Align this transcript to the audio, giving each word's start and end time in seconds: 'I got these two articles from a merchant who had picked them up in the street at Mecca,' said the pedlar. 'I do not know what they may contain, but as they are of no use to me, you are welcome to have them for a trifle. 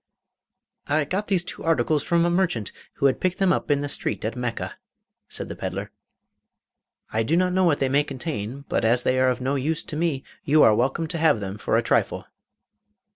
'I 0.87 1.05
got 1.05 1.27
these 1.27 1.43
two 1.43 1.63
articles 1.63 2.01
from 2.01 2.25
a 2.25 2.29
merchant 2.31 2.71
who 2.93 3.05
had 3.05 3.19
picked 3.21 3.37
them 3.37 3.53
up 3.53 3.69
in 3.69 3.81
the 3.81 3.87
street 3.87 4.25
at 4.25 4.35
Mecca,' 4.35 4.79
said 5.27 5.47
the 5.47 5.55
pedlar. 5.55 5.91
'I 7.11 7.21
do 7.21 7.37
not 7.37 7.53
know 7.53 7.65
what 7.65 7.77
they 7.77 7.87
may 7.87 8.03
contain, 8.03 8.65
but 8.67 8.83
as 8.83 9.03
they 9.03 9.19
are 9.19 9.29
of 9.29 9.41
no 9.41 9.53
use 9.53 9.83
to 9.83 9.95
me, 9.95 10.23
you 10.43 10.63
are 10.63 10.73
welcome 10.73 11.05
to 11.05 11.19
have 11.19 11.39
them 11.39 11.59
for 11.59 11.77
a 11.77 11.83
trifle. 11.83 12.25